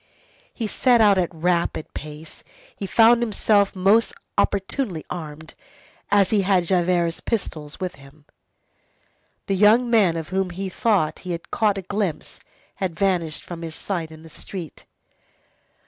He 0.51 0.65
set 0.65 0.99
out 0.99 1.19
at 1.19 1.31
rapid 1.31 1.93
pace. 1.93 2.43
He 2.75 2.87
found 2.87 3.21
himself 3.21 3.75
most 3.75 4.15
opportunely 4.35 5.05
armed, 5.11 5.53
as 6.09 6.31
he 6.31 6.41
had 6.41 6.63
Javert's 6.63 7.19
pistols 7.19 7.79
with 7.79 7.97
him. 7.97 8.25
The 9.45 9.53
young 9.55 9.91
man 9.91 10.17
of 10.17 10.29
whom 10.29 10.49
he 10.49 10.69
thought 10.69 11.17
that 11.17 11.21
he 11.21 11.33
had 11.33 11.51
caught 11.51 11.77
a 11.77 11.83
glimpse, 11.83 12.39
had 12.77 12.97
vanished 12.97 13.43
from 13.43 13.61
his 13.61 13.75
sight 13.75 14.09
in 14.09 14.23
the 14.23 14.29
street. 14.29 14.87